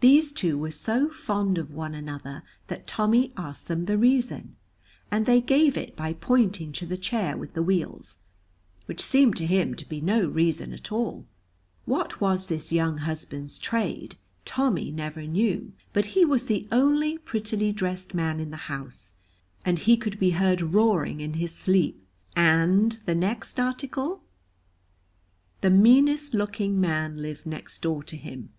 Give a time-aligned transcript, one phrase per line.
[0.00, 4.56] These two were so fond of one another that Tommy asked them the reason,
[5.10, 8.18] and they gave it by pointing to the chair with the wheels,
[8.84, 11.24] which seemed to him to be no reason at all.
[11.86, 17.72] What was this young husband's trade Tommy never knew, but he was the only prettily
[17.72, 19.14] dressed man in the house,
[19.64, 24.22] and he could be heard roaring in his sleep, "And the next article?"
[25.62, 28.50] The meanest looking man lived next door to him.